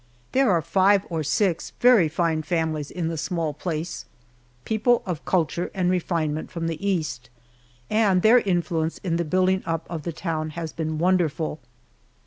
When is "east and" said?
6.83-8.23